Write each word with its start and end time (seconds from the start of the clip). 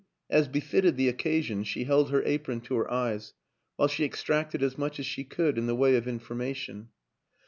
As 0.31 0.47
befitted 0.47 0.97
the 0.97 1.09
occasion 1.09 1.63
she 1.63 1.83
held 1.83 2.09
her 2.09 2.23
apron 2.25 2.61
to 2.61 2.75
her 2.77 2.89
eyes 2.91 3.35
while 3.75 3.87
she 3.87 4.03
extracted 4.03 4.63
as 4.63 4.75
much 4.75 4.97
as 4.99 5.05
she 5.05 5.23
could 5.23 5.59
in 5.59 5.67
the 5.67 5.75
way 5.75 5.95
of 5.95 6.07
information. 6.07 6.89